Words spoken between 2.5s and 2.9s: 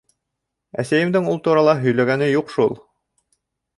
шул.